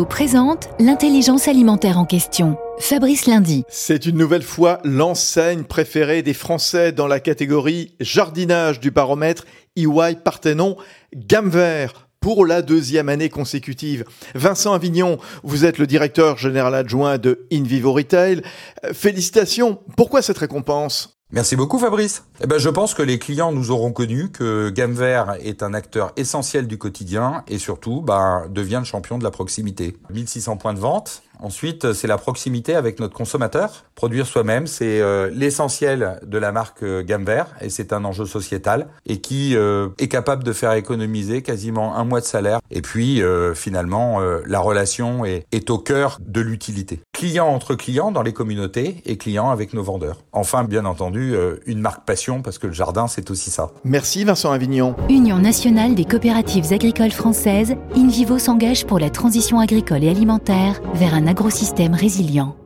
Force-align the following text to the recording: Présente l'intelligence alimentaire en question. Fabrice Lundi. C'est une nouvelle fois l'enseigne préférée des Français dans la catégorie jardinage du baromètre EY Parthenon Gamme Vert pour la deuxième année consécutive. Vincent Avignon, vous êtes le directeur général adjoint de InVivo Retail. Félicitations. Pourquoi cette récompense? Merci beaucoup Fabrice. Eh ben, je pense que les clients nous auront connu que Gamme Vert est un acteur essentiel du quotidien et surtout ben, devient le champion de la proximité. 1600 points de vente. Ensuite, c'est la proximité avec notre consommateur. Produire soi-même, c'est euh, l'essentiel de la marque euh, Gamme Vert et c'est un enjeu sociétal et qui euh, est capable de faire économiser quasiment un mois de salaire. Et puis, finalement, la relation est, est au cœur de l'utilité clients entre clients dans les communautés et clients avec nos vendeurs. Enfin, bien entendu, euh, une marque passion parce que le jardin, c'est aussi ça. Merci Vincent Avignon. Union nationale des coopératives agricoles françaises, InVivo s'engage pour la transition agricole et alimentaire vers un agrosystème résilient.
Présente 0.00 0.70
l'intelligence 0.80 1.48
alimentaire 1.48 1.98
en 1.98 2.06
question. 2.06 2.56
Fabrice 2.78 3.26
Lundi. 3.26 3.64
C'est 3.68 4.06
une 4.06 4.16
nouvelle 4.16 4.42
fois 4.42 4.80
l'enseigne 4.84 5.64
préférée 5.64 6.22
des 6.22 6.32
Français 6.32 6.92
dans 6.92 7.06
la 7.06 7.20
catégorie 7.20 7.94
jardinage 8.00 8.80
du 8.80 8.90
baromètre 8.90 9.44
EY 9.76 10.16
Parthenon 10.24 10.78
Gamme 11.14 11.50
Vert 11.50 12.08
pour 12.20 12.46
la 12.46 12.62
deuxième 12.62 13.10
année 13.10 13.28
consécutive. 13.28 14.04
Vincent 14.34 14.72
Avignon, 14.72 15.18
vous 15.42 15.66
êtes 15.66 15.76
le 15.76 15.86
directeur 15.86 16.38
général 16.38 16.74
adjoint 16.74 17.18
de 17.18 17.46
InVivo 17.52 17.92
Retail. 17.92 18.40
Félicitations. 18.94 19.78
Pourquoi 19.96 20.22
cette 20.22 20.38
récompense? 20.38 21.21
Merci 21.34 21.56
beaucoup 21.56 21.78
Fabrice. 21.78 22.24
Eh 22.42 22.46
ben, 22.46 22.58
je 22.58 22.68
pense 22.68 22.92
que 22.92 23.00
les 23.00 23.18
clients 23.18 23.52
nous 23.52 23.70
auront 23.70 23.90
connu 23.90 24.28
que 24.28 24.68
Gamme 24.68 24.92
Vert 24.92 25.36
est 25.40 25.62
un 25.62 25.72
acteur 25.72 26.12
essentiel 26.16 26.66
du 26.66 26.76
quotidien 26.76 27.42
et 27.48 27.56
surtout 27.56 28.02
ben, 28.02 28.44
devient 28.50 28.80
le 28.80 28.84
champion 28.84 29.16
de 29.16 29.24
la 29.24 29.30
proximité. 29.30 29.96
1600 30.10 30.58
points 30.58 30.74
de 30.74 30.78
vente. 30.78 31.22
Ensuite, 31.42 31.92
c'est 31.92 32.06
la 32.06 32.18
proximité 32.18 32.76
avec 32.76 33.00
notre 33.00 33.14
consommateur. 33.14 33.84
Produire 33.96 34.26
soi-même, 34.26 34.68
c'est 34.68 35.00
euh, 35.00 35.28
l'essentiel 35.32 36.20
de 36.22 36.38
la 36.38 36.52
marque 36.52 36.84
euh, 36.84 37.02
Gamme 37.02 37.24
Vert 37.24 37.48
et 37.60 37.68
c'est 37.68 37.92
un 37.92 38.04
enjeu 38.04 38.26
sociétal 38.26 38.86
et 39.06 39.20
qui 39.20 39.56
euh, 39.56 39.88
est 39.98 40.08
capable 40.08 40.44
de 40.44 40.52
faire 40.52 40.74
économiser 40.74 41.42
quasiment 41.42 41.96
un 41.96 42.04
mois 42.04 42.20
de 42.20 42.26
salaire. 42.26 42.60
Et 42.70 42.82
puis, 42.82 43.22
finalement, 43.54 44.20
la 44.20 44.60
relation 44.60 45.24
est, 45.24 45.46
est 45.52 45.70
au 45.70 45.78
cœur 45.78 46.18
de 46.20 46.40
l'utilité 46.40 47.00
clients 47.22 47.46
entre 47.46 47.76
clients 47.76 48.10
dans 48.10 48.22
les 48.22 48.32
communautés 48.32 48.96
et 49.06 49.16
clients 49.16 49.50
avec 49.50 49.74
nos 49.74 49.82
vendeurs. 49.84 50.24
Enfin, 50.32 50.64
bien 50.64 50.84
entendu, 50.84 51.36
euh, 51.36 51.60
une 51.66 51.78
marque 51.78 52.04
passion 52.04 52.42
parce 52.42 52.58
que 52.58 52.66
le 52.66 52.72
jardin, 52.72 53.06
c'est 53.06 53.30
aussi 53.30 53.50
ça. 53.50 53.70
Merci 53.84 54.24
Vincent 54.24 54.50
Avignon. 54.50 54.96
Union 55.08 55.38
nationale 55.38 55.94
des 55.94 56.04
coopératives 56.04 56.72
agricoles 56.72 57.12
françaises, 57.12 57.76
InVivo 57.94 58.40
s'engage 58.40 58.86
pour 58.86 58.98
la 58.98 59.08
transition 59.08 59.60
agricole 59.60 60.02
et 60.02 60.08
alimentaire 60.08 60.80
vers 60.94 61.14
un 61.14 61.28
agrosystème 61.28 61.94
résilient. 61.94 62.56